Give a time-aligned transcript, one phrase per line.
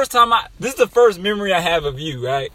[0.00, 0.46] first time I.
[0.58, 2.50] This is the first memory I have of you, right?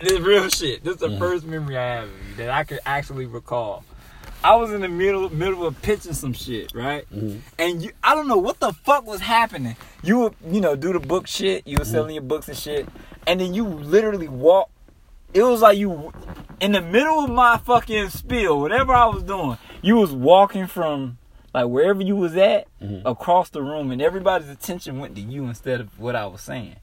[0.00, 0.82] This is real shit.
[0.82, 1.18] This is the Mhm.
[1.18, 3.84] first memory I have of you that I could actually recall.
[4.42, 7.04] I was in the middle middle of pitching some shit, right?
[7.14, 7.40] Mhm.
[7.58, 9.76] And you, I don't know what the fuck was happening.
[10.02, 11.66] You would, you know, do the book shit.
[11.66, 12.88] You were selling your books and shit,
[13.26, 14.70] and then you literally walk.
[15.34, 16.10] It was like you,
[16.58, 21.17] in the middle of my fucking spiel, whatever I was doing, you was walking from
[21.54, 23.02] like wherever you was at Mhm.
[23.04, 26.76] across the room, and everybody's attention went to you instead of what I was saying.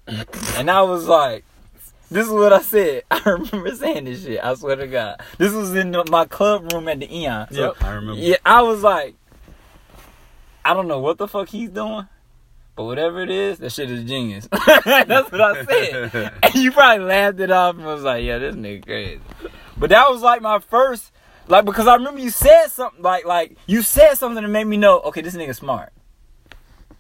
[0.58, 1.44] and I was like,
[2.12, 3.04] this is what I said.
[3.12, 4.44] I remember saying this shit.
[4.44, 5.22] I swear to God.
[5.38, 7.48] This was in the- my club room at the Eon.
[7.52, 8.22] So, Yep, I remember.
[8.22, 9.16] Yeah, I was like,
[10.64, 12.08] I don't know what the fuck he's doing,
[12.76, 14.48] but whatever it is, that shit is genius.
[14.86, 16.34] That's what I said.
[16.44, 19.22] and you probably laughed it off and was like, yeah, this nigga crazy.
[19.78, 21.12] But that was like my first,
[21.48, 24.78] like, because I remember you said something, like, like, you said something that made me
[24.78, 25.92] know, okay, this nigga smart.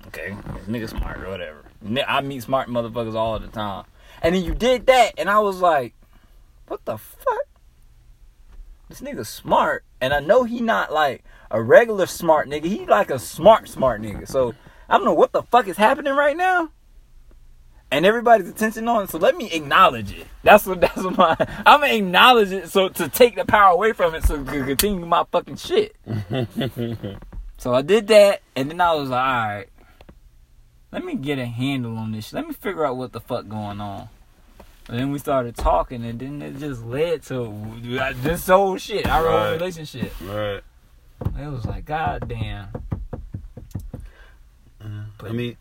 [0.07, 1.63] Okay, this nigga smart or whatever.
[2.07, 3.85] I meet smart motherfuckers all the time.
[4.21, 5.93] And then you did that, and I was like,
[6.67, 7.47] what the fuck?
[8.89, 12.65] This nigga smart, and I know he not like a regular smart nigga.
[12.65, 14.27] He like a smart smart nigga.
[14.27, 14.53] So
[14.87, 16.69] I don't know what the fuck is happening right now.
[17.95, 20.27] And everybody's attention on it, so let me acknowledge it.
[20.43, 23.93] That's what that's what my I'm gonna acknowledge it so to take the power away
[23.93, 25.95] from it so to continue my fucking shit.
[27.57, 29.67] so I did that, and then I was like, all right,
[30.91, 32.25] let me get a handle on this.
[32.25, 32.33] shit.
[32.33, 34.09] Let me figure out what the fuck going on.
[34.89, 37.79] And then we started talking, and then it just led to
[38.21, 39.51] this whole shit, our Right.
[39.53, 40.11] relationship.
[40.21, 40.61] Right.
[41.39, 42.67] It was like, God damn.
[44.81, 45.55] I mean,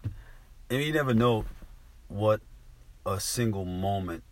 [0.68, 1.44] I mean, you never know
[2.14, 2.40] what
[3.04, 4.22] a single moment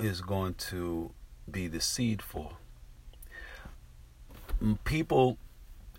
[0.00, 1.12] is going to
[1.48, 2.54] be the seed for.
[4.82, 5.38] People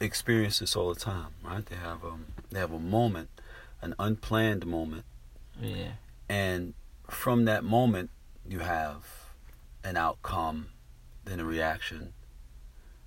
[0.02, 1.66] experience this all the time, right?
[1.66, 3.30] They have um, they have a moment,
[3.82, 5.06] an unplanned moment,
[5.62, 5.94] Yeah.
[6.28, 6.74] and
[7.10, 8.10] from that moment,
[8.46, 9.06] you have
[9.82, 10.68] an outcome,
[11.24, 12.12] then a reaction,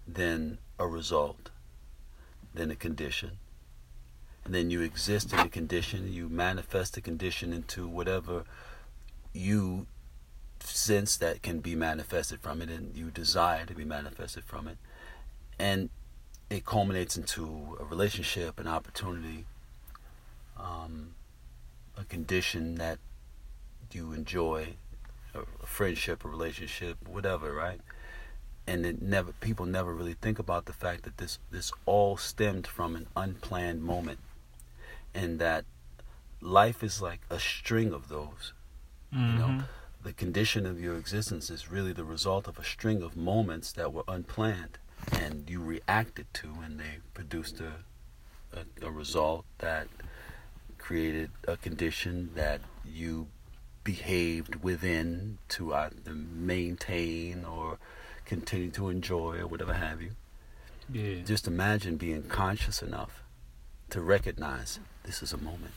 [0.09, 1.51] then a result,
[2.55, 3.33] then a condition.
[4.47, 8.45] And then you exist in the condition, you manifest the condition into whatever
[9.33, 9.89] you
[10.61, 14.79] sense that can be manifested from it and you desire to be manifested from it.
[15.59, 15.91] And
[16.49, 19.47] it culminates into a relationship, an opportunity,
[20.57, 21.17] um,
[21.97, 23.01] a condition that
[23.91, 24.75] you enjoy
[25.35, 27.81] a friendship, a relationship, whatever, right?
[28.65, 32.69] And it never people never really think about the fact that this this all stemmed
[32.69, 34.21] from an unplanned moment,
[35.17, 35.65] and that
[36.41, 38.53] life is like a string of those.
[39.13, 39.65] You know, Mhm.
[40.03, 43.93] the condition of your existence is really the result of a string of moments that
[43.93, 44.79] were unplanned,
[45.13, 47.73] and you reacted to, and they produced a
[48.53, 49.89] a, a result that
[50.79, 53.27] created a condition that you
[53.85, 57.79] behaved within to either maintain or
[58.25, 60.13] continue to enjoy or whatever have you.
[60.89, 61.23] Yeah.
[61.23, 63.23] Just imagine being conscious enough
[63.91, 65.75] to recognize this is a moment.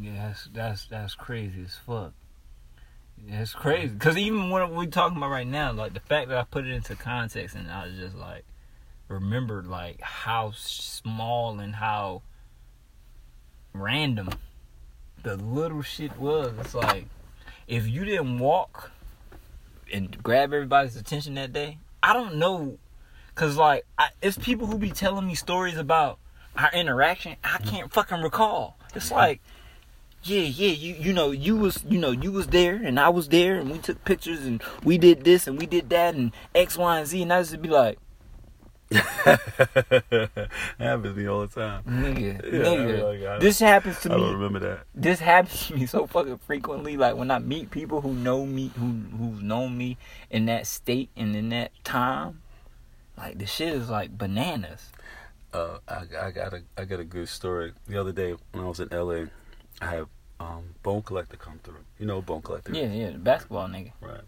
[0.00, 2.12] Yeah, that's that's that's crazy as fuck.
[3.26, 3.96] That's crazy.
[3.96, 6.72] Cause even what we're talking about right now, like the fact that I put it
[6.72, 8.44] into context and I was just like
[9.08, 12.22] remembered like how small and how
[13.72, 14.28] random
[15.22, 16.52] the little shit was.
[16.60, 17.06] It's like
[17.66, 18.92] if you didn't walk
[19.92, 22.78] and grab everybody's attention that day, I don't know.
[23.34, 26.18] Cause like I, it's people who be telling me stories about
[26.58, 27.36] our interaction.
[27.42, 27.66] I mm.
[27.66, 28.76] can't fucking recall.
[28.94, 29.40] It's like
[30.22, 33.28] yeah, yeah, you you know, you was you know, you was there and I was
[33.28, 36.76] there and we took pictures and we did this and we did that and X,
[36.76, 37.98] Y, and Z and I just be like,
[38.90, 39.48] happens
[40.78, 41.82] to me all the time.
[41.84, 43.22] nigga, Yeah, nigga.
[43.22, 44.34] like, this happens to I don't me.
[44.34, 44.86] remember that.
[44.94, 46.96] This happens to me so fucking frequently.
[46.96, 48.86] Like when I meet people who know me, who
[49.16, 49.98] who've known me
[50.30, 52.40] in that state and in that time,
[53.16, 54.90] like the shit is like bananas.
[55.52, 57.72] Uh, I, I got a I got a good story.
[57.86, 59.26] The other day when I was in LA,
[59.80, 60.06] I had
[60.40, 61.84] um, Bone Collector come through.
[61.98, 62.74] You know Bone Collector?
[62.74, 63.92] Yeah, yeah, the basketball nigga.
[64.00, 64.20] Right.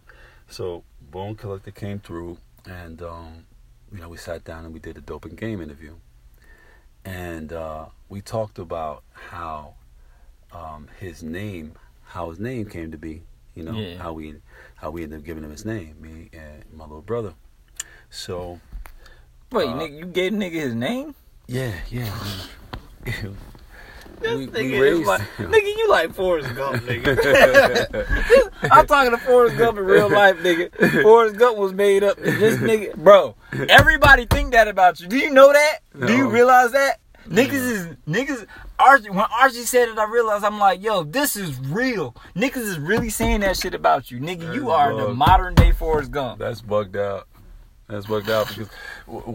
[0.48, 3.44] So Bone Collector came through, and um,
[3.92, 5.94] you know we sat down and we did a dope and game interview,
[7.04, 9.74] and uh, we talked about how
[10.52, 11.74] um, his name,
[12.04, 13.22] how his name came to be.
[13.54, 13.98] You know Yeah.
[13.98, 14.36] how we
[14.76, 17.34] how we ended up giving him his name, me and my little brother.
[18.08, 18.58] So
[19.52, 21.14] Wait, Uh, nigga, you gave nigga his name?
[21.46, 22.12] yeah, yeah.
[24.20, 25.50] This we- we nigga is raised like, him.
[25.50, 28.52] nigga, you like Forrest Gump, nigga.
[28.70, 31.02] I'm talking to Forrest Gump in real life, nigga.
[31.02, 32.18] Forrest Gump was made up.
[32.18, 33.34] This nigga, bro,
[33.70, 35.06] everybody think that about you.
[35.08, 35.78] Do you know that?
[36.06, 37.00] Do you realize that?
[37.28, 38.46] Niggas is niggas.
[38.78, 42.14] Archie, when Archie said it, I realized I'm like, yo, this is real.
[42.36, 44.54] Niggas is really saying that shit about you, nigga.
[44.54, 46.38] You That's are the modern day Forrest Gump.
[46.40, 47.26] That's bugged out.
[47.90, 48.68] That's worked out because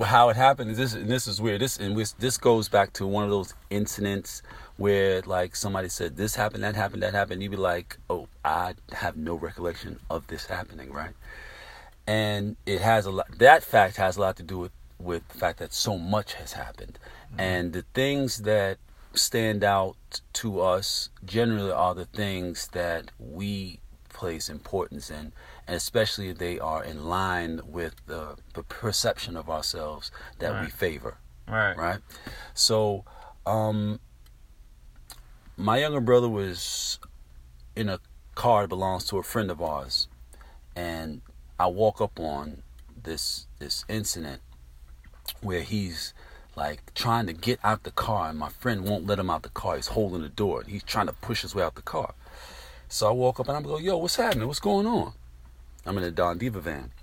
[0.07, 0.93] how it happened is this.
[0.93, 1.61] And this is weird.
[1.61, 4.41] This and this, this goes back to one of those incidents
[4.77, 7.43] where like somebody said this happened, that happened, that happened.
[7.43, 11.13] You'd be like, oh, I have no recollection of this happening, right?
[12.07, 13.27] And it has a lot.
[13.39, 16.53] That fact has a lot to do with with the fact that so much has
[16.53, 16.97] happened,
[17.31, 17.39] mm-hmm.
[17.41, 18.77] and the things that
[19.13, 23.79] stand out to us generally are the things that we
[24.15, 25.33] place importance in,
[25.67, 30.09] and especially if they are in line with the, the perception of ourselves
[30.39, 31.17] that we favor,
[31.47, 31.77] Right.
[31.77, 31.99] right?
[32.53, 33.03] So,
[33.45, 33.99] um,
[35.57, 36.97] my younger brother was
[37.75, 37.99] in a
[38.35, 40.07] car that belongs to a friend of ours,
[40.75, 41.21] and
[41.59, 42.63] I walk up on
[43.03, 44.41] this this incident
[45.41, 46.13] where he's
[46.55, 49.49] like trying to get out the car, and my friend won't let him out the
[49.49, 49.75] car.
[49.75, 50.63] He's holding the door.
[50.67, 52.13] He's trying to push his way out the car.
[52.95, 54.47] So I walk up and I'm go, "Yo, what's happening?
[54.47, 55.11] What's going on?"
[55.85, 56.93] I'm in a Don Diva van.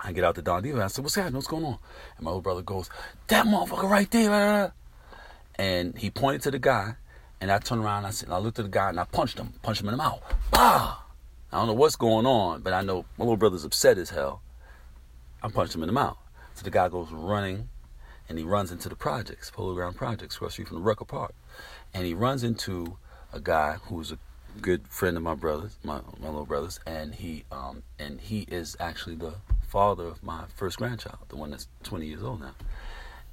[0.00, 0.86] I get out the Don Diva van.
[0.86, 1.36] I said, "What's happening?
[1.36, 1.78] What's going on?"
[2.16, 2.90] And my little brother goes,
[3.28, 4.70] "That motherfucker right there!" blah, blah, blah."
[5.54, 6.96] And he pointed to the guy,
[7.40, 7.98] and I turned around.
[7.98, 9.86] And I said, and I looked at the guy and I punched him, punched him
[9.86, 10.20] in the mouth.
[10.50, 10.98] Bah!
[11.52, 14.42] I don't know what's going on, but I know my little brother's upset as hell.
[15.44, 16.18] I punched him in the mouth.
[16.56, 17.68] So the guy goes running,
[18.28, 21.34] and he runs into the projects, Polo Ground Projects, across street from the Rucker Park.
[21.94, 22.96] And he runs into
[23.32, 24.18] a guy who's a
[24.60, 28.76] good friend of my brother's, my, my little brother's, and he um and he is
[28.80, 29.34] actually the
[29.68, 32.54] father of my first grandchild, the one that's 20 years old now.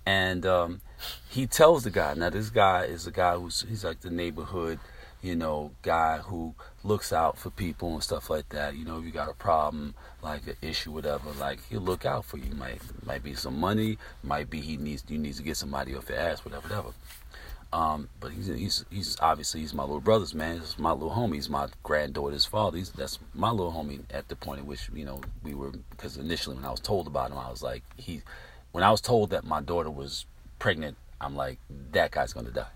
[0.05, 0.81] And um,
[1.29, 4.79] he tells the guy, now this guy is a guy who's he's like the neighborhood,
[5.21, 8.75] you know, guy who looks out for people and stuff like that.
[8.77, 12.23] You know, if you got a problem, like an issue, whatever, like he'll look out
[12.23, 12.53] for you.
[12.55, 16.07] Might might be some money, might be he needs you needs to get somebody off
[16.07, 16.93] your ass, whatever, whatever.
[17.73, 20.59] Um, but he's he's he's obviously he's my little brother's man.
[20.59, 21.35] He's my little homie.
[21.35, 22.77] He's my granddaughter's father.
[22.77, 26.17] He's, that's my little homie at the point at which you know we were because
[26.17, 28.21] initially when I was told about him, I was like he.
[28.71, 30.25] When I was told that my daughter was
[30.59, 31.59] pregnant, I'm like
[31.91, 32.67] that guy's gonna die.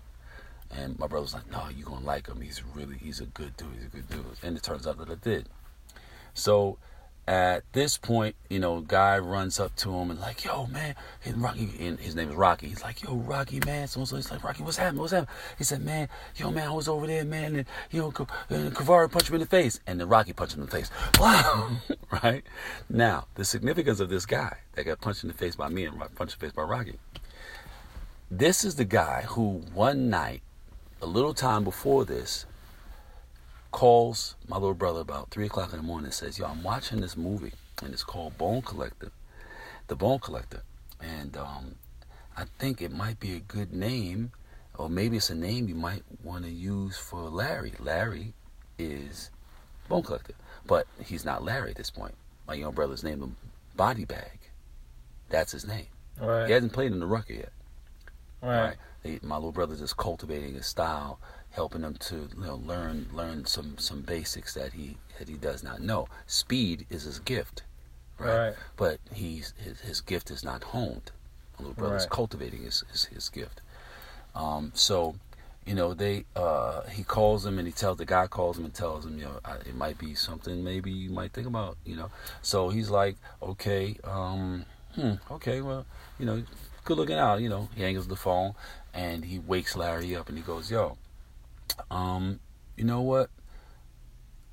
[0.70, 2.40] And my brother was like, "No, you gonna like him.
[2.40, 3.68] He's really he's a good dude.
[3.74, 5.48] He's a good dude." And it turns out that I did.
[6.34, 6.76] So
[7.26, 11.40] at this point, you know, guy runs up to him and like, "Yo, man," and
[11.40, 12.68] Rocky, and his name is Rocky.
[12.68, 15.00] He's like, "Yo, Rocky, man." So so he's like, "Rocky, what's happening?
[15.00, 18.10] What's happening?" He said, "Man, yo, man, I was over there, man, and you know,
[18.10, 20.90] Kavari punched me in the face, and then Rocky punched him in the face."
[21.20, 21.70] Wow,
[22.22, 22.42] right?
[22.88, 25.98] Now the significance of this guy that got punched in the face by me and
[26.16, 26.98] punched in the face by Rocky.
[28.30, 30.42] This is the guy who one night,
[31.00, 32.46] a little time before this,
[33.72, 37.00] calls my little brother about three o'clock in the morning and says, "Yo, I'm watching
[37.00, 37.52] this movie
[37.82, 39.10] and it's called Bone Collector,
[39.88, 40.62] The Bone Collector,
[41.00, 41.74] and um,
[42.36, 44.32] I think it might be a good name,
[44.78, 47.72] or maybe it's a name you might want to use for Larry.
[47.78, 48.34] Larry
[48.78, 49.30] is
[49.88, 50.34] Bone Collector,
[50.66, 52.14] but he's not Larry at this point.
[52.46, 53.36] My young brother's named him
[53.76, 54.38] Body Bag.
[55.28, 55.86] That's his name.
[56.20, 56.46] Right.
[56.46, 57.52] He hasn't played in the Rucker yet.
[58.42, 58.76] Right.
[59.02, 61.18] They, my little brother's just cultivating his style,
[61.52, 65.62] helping him to you know learn learn some some basics that he that he does
[65.62, 66.08] not know.
[66.26, 67.62] Speed is his gift,
[68.18, 68.42] right?
[68.48, 68.54] Right.
[68.76, 71.12] But he's his, his gift is not honed.
[71.58, 72.10] My little brother's Right.
[72.10, 73.60] cultivating his, his his gift.
[74.34, 75.16] Um, so,
[75.66, 78.74] you know, they uh, he calls him and he tells the guy calls him and
[78.74, 82.10] tells him, you know, it might be something maybe you might think about, you know.
[82.42, 85.86] So he's like, okay, um, hmm, okay, well,
[86.18, 86.42] you know,
[86.84, 87.68] good looking out, you know.
[87.74, 88.54] He hangs the phone
[88.94, 90.96] and he wakes Larry up and he goes, yo,
[91.90, 92.40] um,
[92.76, 93.30] you know what?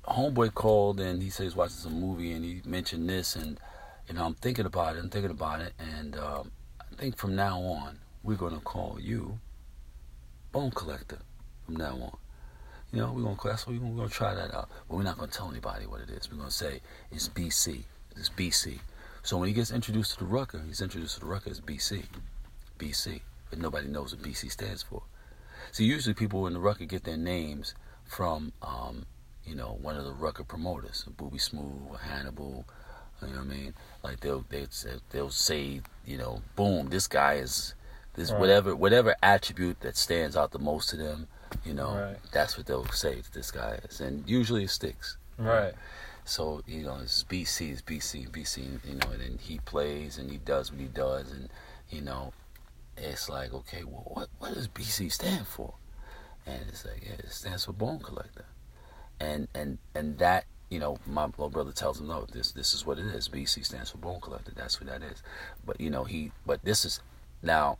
[0.06, 3.60] Homeboy called and he said he's watching some movie and he mentioned this and
[4.08, 5.00] you know I'm thinking about it.
[5.00, 6.50] I'm thinking about it and um,
[6.80, 9.38] I think from now on we're gonna call you
[10.52, 11.18] Bone Collector.
[11.64, 12.16] From now on,
[12.92, 15.30] you know we're gonna that's what we're gonna try that out, but we're not gonna
[15.30, 16.30] tell anybody what it is.
[16.30, 17.84] We're gonna say it's BC.
[18.16, 18.80] It's BC.
[19.22, 22.04] So when he gets introduced to the Rucker, he's introduced to the Rucker as BC,
[22.78, 25.02] BC, but nobody knows what BC stands for.
[25.72, 27.74] So usually people in the Rucker get their names
[28.04, 29.06] from, um,
[29.44, 32.64] you know, one of the Rucker promoters, Booby Smooth, Hannibal.
[33.22, 33.74] You know what I mean?
[34.02, 34.66] Like they'll they
[35.10, 37.74] they'll say, you know, boom, this guy is
[38.14, 38.40] this Right.
[38.40, 41.26] whatever whatever attribute that stands out the most to them.
[41.64, 42.16] You know, Right.
[42.32, 45.16] that's what they'll say this guy is, and usually it sticks.
[45.36, 45.74] Right.
[46.24, 48.80] So you know, it's BC, it's BC, BC.
[48.88, 51.50] You know, and then he plays and he does what he does, and
[51.90, 52.32] you know,
[53.00, 55.74] it's like, okay, well, what what does BC stand for?
[56.46, 58.46] And it's like, yeah, it stands for Bone Collector,
[59.18, 60.44] and and and that.
[60.68, 63.28] You know, my little brother tells him, no, this this is what it is.
[63.28, 64.52] BC stands for Bone Collector.
[64.54, 65.20] That's what that is.
[65.66, 66.30] But you know, he.
[66.46, 67.00] But this is
[67.42, 67.78] now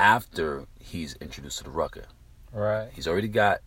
[0.00, 2.06] after he's introduced to the Rucker,
[2.52, 2.88] Right.
[2.92, 3.60] He's already got.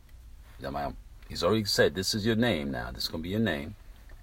[1.30, 2.92] He's already said this is your name now.
[2.92, 3.76] This is gonna be your name,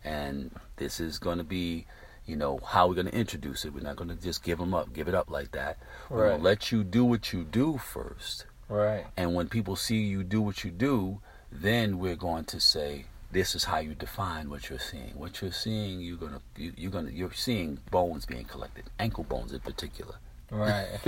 [0.05, 1.87] and this is gonna be,
[2.29, 3.73] you know, how we're gonna introduce it.
[3.73, 5.79] We're not gonna just give them up, give it up like that.
[6.11, 6.31] We're Right.
[6.33, 9.07] gonna let you do what you do first, Right.
[9.17, 11.21] and when people see you do what you do,
[11.51, 15.13] then we're going to say this is how you define what you're seeing.
[15.15, 19.53] What you're seeing, you're gonna you, you're gonna you're seeing bones being collected, ankle bones
[19.53, 20.17] in particular.
[20.51, 20.87] Right.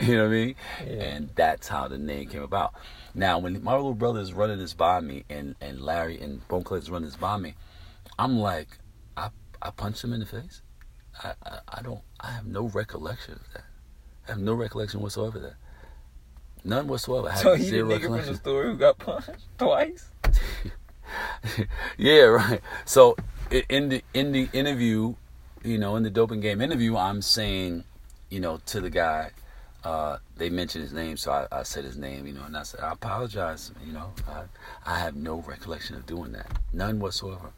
[0.00, 0.54] you know what I mean?
[0.86, 0.92] Yeah.
[1.04, 2.74] And that's how the name came about.
[3.14, 6.62] Now, when my little brother is running this by me, and and Larry and Bone
[6.64, 7.54] Collector is running this by me,
[8.18, 8.68] I'm like,
[9.62, 10.62] I punched him in the face.
[11.22, 12.00] I, I I don't.
[12.20, 13.64] I have no recollection of that.
[14.28, 15.54] I have no recollection whatsoever of that.
[16.64, 17.28] None whatsoever.
[17.28, 20.08] I so he the zero nigga from the story who got punched twice.
[21.98, 22.60] yeah, right.
[22.84, 23.16] So
[23.68, 25.14] in the in the interview,
[25.62, 27.84] you know, in the doping game interview, I'm saying,
[28.30, 29.30] you know, to the guy,
[29.84, 32.62] uh, they mentioned his name, so I, I said his name, you know, and I
[32.62, 34.42] said, I apologize, you know, I,
[34.86, 37.52] I have no recollection of doing that, none whatsoever,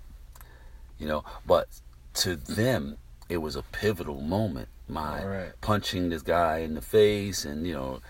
[0.98, 1.68] you know, but
[2.14, 2.96] to them,
[3.28, 4.68] it was a pivotal moment.
[4.88, 5.52] My Right.
[5.60, 8.00] punching this guy in the face, and you know,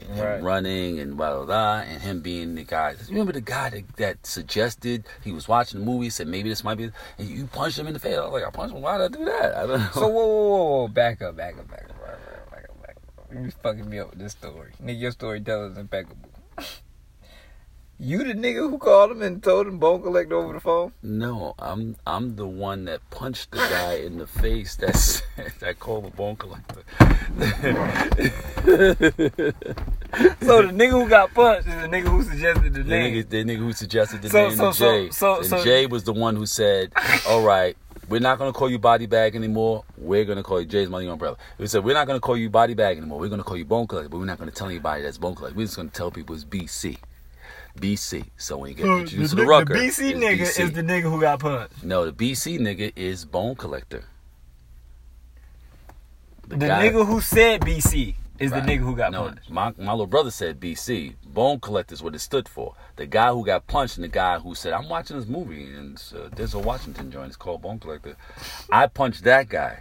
[0.00, 0.42] and him Right.
[0.42, 2.94] running and blah blah blah, and him being the guy.
[3.08, 6.76] Remember the guy that, that suggested he was watching the movie, said maybe this might
[6.76, 8.16] be, and you punched him in the face.
[8.16, 8.82] I was like, I punched him.
[8.82, 9.56] Why did I do that?
[9.56, 9.88] I don't know.
[9.94, 12.82] So whoa, whoa, whoa, whoa, back up, back up, back up, back up, back up,
[12.82, 13.32] back up.
[13.44, 14.72] You fucking me up with this story.
[14.80, 16.28] Nigga, your storyteller is impeccable.
[18.00, 20.92] you the nigga who called him and told him bone collector over the phone?
[21.02, 24.76] no, I'm I'm the one that punched the guy in the face.
[24.76, 25.22] That's
[25.60, 26.82] that called the bone collector.
[30.40, 33.14] So the nigga who got punched is the nigga who suggested the The name.
[33.14, 35.10] nigga, the nigga who suggested the So- name so- of so- Jay.
[35.10, 36.92] so- and so- Jay was the one who said,
[37.28, 37.76] "All right,
[38.08, 39.84] we're not gonna call you body bag anymore.
[39.98, 42.72] We're gonna call you Jay's money umbrella." We said, "We're not gonna call you body
[42.74, 43.18] bag anymore.
[43.20, 45.56] We're gonna call you bone collector, but we're not gonna tell anybody that's bone collector.
[45.56, 46.96] We're just gonna tell people it's BC."
[47.78, 48.24] BC.
[48.36, 50.60] So when you get introduced the, to the rucker, the BC nigga BC.
[50.60, 51.82] is the nigga who got punched.
[51.84, 54.04] no, the BC nigga is bone collector.
[56.46, 58.64] The, guy- nigga who said BC is Right.
[58.64, 59.50] the nigga who got no, punched.
[59.50, 61.14] My, my little brother said BC.
[61.26, 62.74] Bone collector is what it stood for.
[62.96, 65.96] The guy who got punched and the guy who said, I'm watching this movie and
[66.14, 67.28] uh, Denzel Washington joint.
[67.28, 68.16] It's called Bone Collector.
[68.72, 69.80] I punched that guy.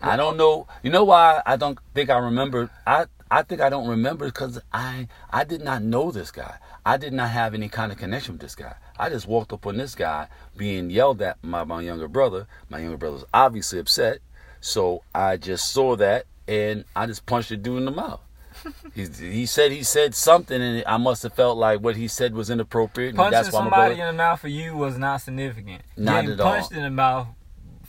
[0.00, 0.66] I don't know.
[0.82, 2.70] You know why I don't think I remember?
[2.86, 6.56] I, I think I don't remember because I, I did not know this guy.
[6.88, 8.74] I did not have any kind of connection with this guy.
[8.98, 12.46] I just walked up on this guy being yelled at by my younger brother.
[12.70, 14.20] My younger brother was obviously upset.
[14.62, 18.22] So I just saw that and I just punched the dude in the mouth.
[18.94, 22.32] he, he said he said something and I must have felt like what he said
[22.32, 23.14] was inappropriate.
[23.14, 25.82] Punching that's why somebody brother, in the mouth for you was not significant.
[25.94, 26.52] Not Getting at all.
[26.54, 27.26] punched in the mouth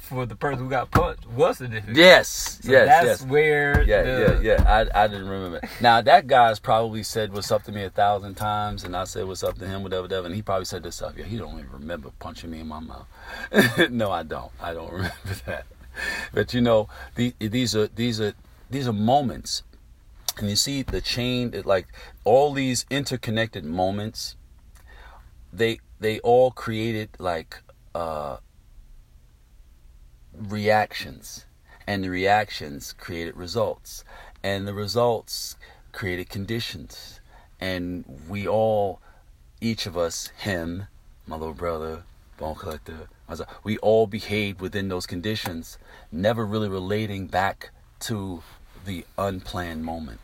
[0.10, 1.96] for the person who got punched was significant.
[1.96, 3.30] Yes, So yes, that's yes.
[3.30, 4.88] where Yeah, the, yeah, yeah.
[4.94, 5.62] I, I didn't remember.
[5.80, 9.25] Now that guy's probably said what's up to me a thousand times, and I said
[9.28, 10.25] what's up to him, whatever, whatever.
[10.25, 11.13] And he probably said this stuff.
[11.16, 13.08] Yeah, he don't even remember punching me in my mouth.
[13.92, 14.51] no, I don't.
[14.60, 15.66] I don't remember that.
[16.34, 18.34] But you know, the, these are these are
[18.70, 19.63] these are moments,
[20.38, 21.51] and you see the chain.
[21.54, 21.88] It, like
[22.24, 24.36] all these interconnected moments,
[25.54, 27.62] they they all created like.
[27.94, 28.38] uh
[30.39, 31.46] reactions
[31.86, 34.03] and the reactions created results
[34.43, 35.58] and the results
[35.91, 37.19] created conditions
[37.60, 39.01] and we all
[39.60, 40.88] each of us him
[41.27, 42.03] my little brother
[42.38, 45.77] bone collector myself, we all behaved within those conditions
[46.12, 48.41] never really relating back to
[48.86, 50.19] the unplanned moment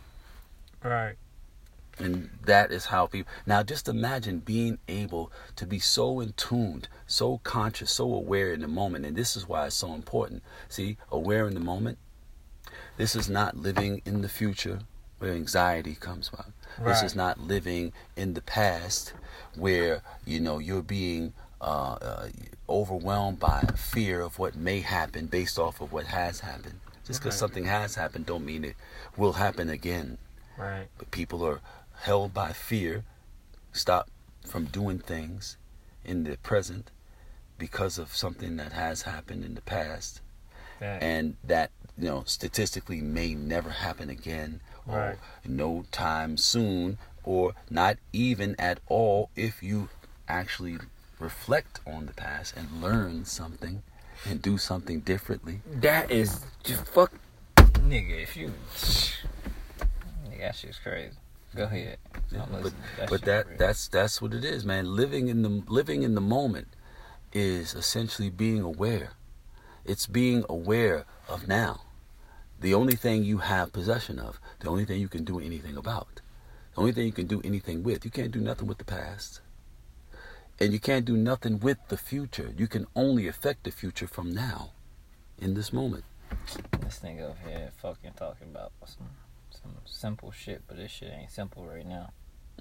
[0.84, 1.16] right.
[1.98, 3.32] And that is how people.
[3.46, 8.62] Now, just imagine being able to be so in tuned, so conscious, so aware in
[8.62, 9.06] the moment.
[9.06, 10.44] And this is why it's so important.
[10.70, 11.98] See, aware in the moment.
[12.98, 14.80] This is not living in the future
[15.20, 16.54] where anxiety comes from.
[16.86, 19.14] This is not living in the past
[19.56, 22.28] where, you know, you're being uh, uh,
[22.70, 26.80] overwhelmed by fear of what may happen based off of what has happened.
[27.08, 27.40] Just because Right.
[27.40, 28.76] something has happened don't mean it
[29.16, 30.18] will happen again
[30.58, 30.88] Right.
[30.98, 31.62] but people are
[32.06, 33.04] held by fear,
[33.74, 34.10] stop
[34.46, 35.58] from doing things
[36.04, 36.92] in the present
[37.58, 40.22] because of something that has happened in the past
[40.80, 45.18] That, and that you know statistically may never happen again or Right.
[45.48, 49.90] no time soon or not even at all if you
[50.28, 50.78] actually
[51.20, 53.82] reflect on the past and learn something
[54.30, 57.12] and do something differently that is just fuck,
[57.58, 58.22] nigga.
[58.22, 58.54] If you,
[60.30, 61.16] nigga, that shit's crazy.
[61.56, 61.98] Go ahead.
[62.32, 62.74] Yeah, but.
[62.98, 63.58] That but that crazy.
[63.58, 64.96] that's that's what it is, man.
[64.96, 66.68] Living in the living in the moment
[67.32, 69.14] is essentially being aware.
[69.86, 71.82] It's being aware of now.
[72.60, 76.22] The only thing you have possession of, the only thing you can do anything about.
[76.74, 78.04] The only thing you can do anything with.
[78.04, 79.42] You can't do nothing with the past.
[80.60, 82.54] And you can't do nothing with the future.
[82.58, 84.72] You can only affect the future from now,
[85.38, 86.06] in this moment.
[86.80, 89.10] This nigga over here fucking talking about some
[89.66, 92.12] some simple shit, but this shit ain't simple right now.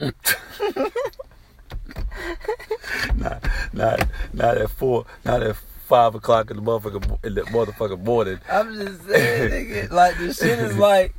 [3.16, 8.02] not, not, not at four, not at five o'clock in the motherfucking in the motherfucking
[8.04, 8.38] morning.
[8.50, 11.14] I'm just saying, nigga, like the shit is like,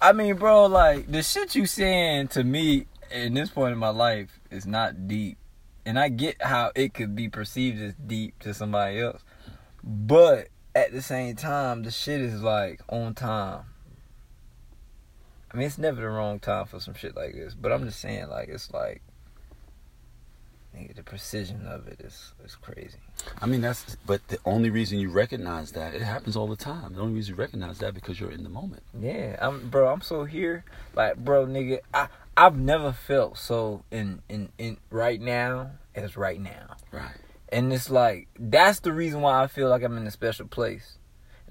[0.00, 3.88] I mean, bro, like the shit you saying to me in this point in my
[3.88, 5.38] life is not deep,
[5.86, 9.22] and I get how it could be perceived as deep to somebody else,
[9.82, 13.64] but at the same time, the shit is like on time.
[15.52, 18.00] I mean, it's never the wrong time for some shit like this, but I'm just
[18.00, 19.02] saying, like, it's like,
[20.76, 22.98] nigga, the precision of it is is crazy.
[23.40, 26.94] I mean, that's but the only reason you recognize that it happens all the time.
[26.94, 28.82] The only reason you recognize that because you're in the moment.
[28.98, 29.92] Yeah, I'm, bro.
[29.92, 30.64] I'm so here,
[30.94, 31.80] like, bro, nigga.
[31.92, 36.76] I I've never felt so in in in right now as right now.
[36.92, 37.16] Right.
[37.52, 40.96] And it's like that's the reason why I feel like I'm in a special place.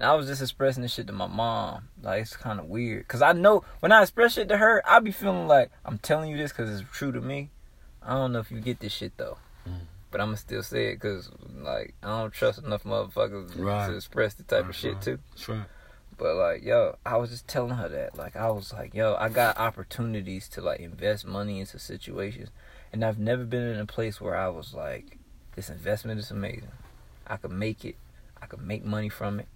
[0.00, 1.88] And I was just expressing this shit to my mom.
[2.02, 4.98] Like it's kind of weird, cause I know when I express shit to her, I
[5.00, 7.50] be feeling like I'm telling you this cause it's true to me.
[8.02, 9.36] I don't know if you get this shit though,
[9.68, 9.80] Mm.
[10.10, 11.30] but I'ma still say it cause
[11.62, 13.88] like I don't trust enough motherfuckers Right.
[13.88, 15.02] to express the type of shit right.
[15.02, 15.18] too.
[15.32, 15.66] That's right.
[16.16, 18.16] But like, yo, I was just telling her that.
[18.16, 22.48] Like, I was like, yo, I got opportunities to like invest money into situations,
[22.92, 25.16] and I've never been in a place where I was like,
[25.56, 26.72] this investment is amazing.
[27.26, 27.96] I could make it.
[28.40, 29.48] I could make money from it.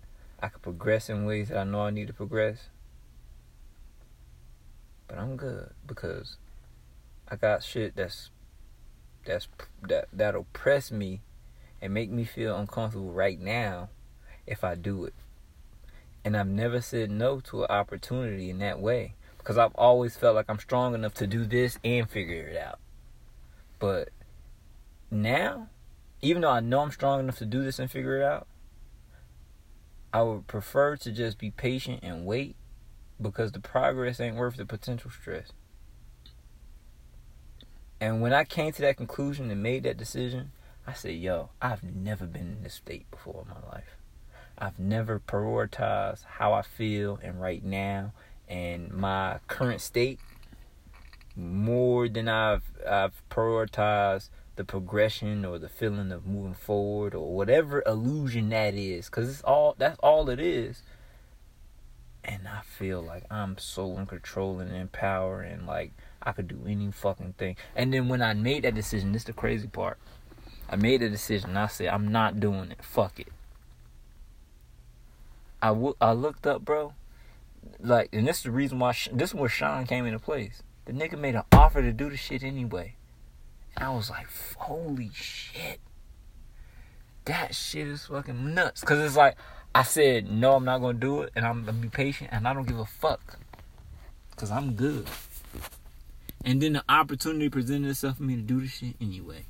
[0.44, 2.68] I could progress in ways that I know I need to progress.
[5.08, 6.36] But I'm good because
[7.26, 8.28] I got shit that's
[9.24, 9.48] that's
[9.88, 11.22] that that'll press me
[11.80, 13.88] and make me feel uncomfortable right now
[14.46, 15.14] if I do it.
[16.26, 20.34] And I've never said no to an opportunity in that way because I've always felt
[20.34, 22.80] like I'm strong enough to do this and figure it out.
[23.78, 24.10] But
[25.10, 25.70] now,
[26.20, 28.46] even though I know I'm strong enough to do this and figure it out,
[30.14, 32.54] I would prefer to just be patient and wait
[33.20, 35.48] because the progress ain't worth the potential stress.
[38.00, 40.52] And when I came to that conclusion and made that decision,
[40.86, 43.96] I said, yo, I've never been in this state before in my life.
[44.56, 48.12] I've never prioritized how I feel and right now
[48.48, 50.20] and my current state
[51.34, 57.82] more than I've I've prioritized the progression or the feeling of moving forward or whatever
[57.86, 60.82] illusion that is cuz it's all that's all it is.
[62.22, 66.48] And I feel like I'm so in control and in power and like I could
[66.48, 67.56] do any fucking thing.
[67.76, 69.98] And then when I made that decision, this is the crazy part.
[70.70, 71.56] I made a decision.
[71.56, 72.82] I said I'm not doing it.
[72.82, 73.28] Fuck it.
[75.60, 76.92] I, w- I looked up, bro.
[77.80, 80.62] Like, and this is the reason why Sh- this is where Sean came into place.
[80.84, 82.96] The nigga made an offer to do the shit anyway,
[83.76, 85.80] I was like, holy shit,
[87.24, 88.82] that shit is fucking nuts.
[88.82, 89.36] Cause it's like
[89.74, 92.54] I said, no, I'm not gonna do it, and I'm gonna be patient, and I
[92.54, 93.38] don't give a fuck,
[94.36, 95.08] cause I'm good.
[96.44, 99.46] And then the opportunity presented itself for me to do the shit anyway.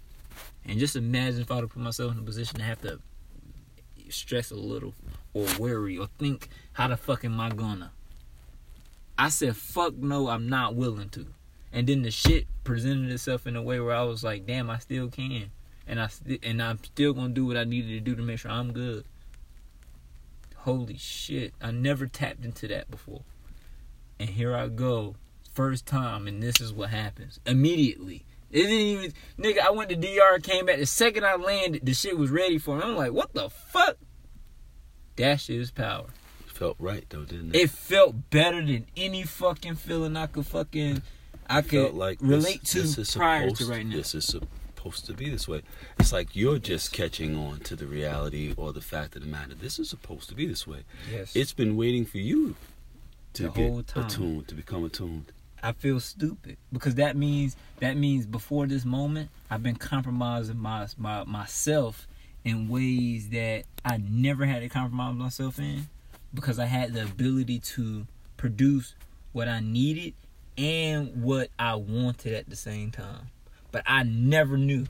[0.65, 3.01] And just imagine if I would put myself in a position to have to
[4.09, 4.95] stress a little
[5.33, 7.91] or worry or think how the fuck am I gonna?
[9.19, 11.27] I said fuck no, I'm not willing to.
[11.75, 14.79] And then the shit presented itself in a way where I was like, damn, I
[14.79, 15.51] still can.
[15.89, 18.39] And I st- and I'm still gonna do what I needed to do to make
[18.39, 19.05] sure I'm good.
[20.59, 23.23] Holy shit, I never tapped into that before.
[24.21, 25.17] And here I go,
[25.53, 28.25] first time, and this is what happens immediately.
[28.53, 29.59] It didn't even, nigga.
[29.59, 30.79] I went to DR, came back.
[30.79, 32.85] The second I landed, the shit was ready for me.
[32.85, 33.97] I'm like, what the fuck?
[35.17, 36.07] That shit is power.
[36.47, 37.63] Felt right though, didn't it?
[37.63, 41.03] It felt better than any fucking feeling I could fucking,
[41.48, 43.96] I could felt like relate this to is prior supposed- to right now.
[43.96, 45.62] This is supposed to be this way.
[45.98, 49.54] It's like you're just catching on to the reality or the fact of the matter.
[49.54, 50.85] This is supposed to be this way.
[51.11, 52.57] Yes, It's been waiting for you
[53.35, 55.33] to The get attuned, to become attuned.
[55.62, 60.87] I feel stupid because that means that means before this moment I've been compromising my,
[60.98, 62.07] my myself
[62.44, 65.88] in ways that I never had to compromise myself in
[66.35, 68.94] because I had the ability to produce
[69.33, 70.12] what I needed
[70.57, 73.31] and what I wanted at the same time.
[73.73, 74.87] But I never knew.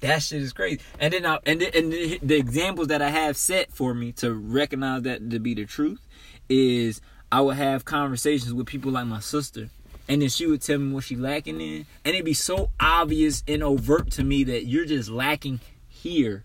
[0.00, 0.80] That shit is crazy.
[0.98, 4.12] And then I, and then, and the, the examples that I have set for me
[4.12, 6.00] to recognize that to be the truth
[6.48, 7.00] is
[7.32, 9.70] I would have conversations with people like my sister,
[10.08, 13.42] and then she would tell me what she lacking in, and it'd be so obvious
[13.48, 16.44] and overt to me that you're just lacking here,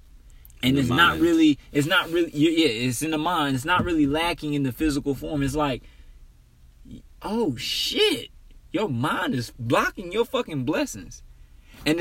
[0.63, 3.55] and In it's not really, it's not really, yeah, yeah, it's in the mind.
[3.55, 5.43] It's not really lacking in the physical form.
[5.43, 5.83] It's like,
[7.21, 8.29] oh shit,
[8.71, 11.23] your mind is blocking your fucking blessings.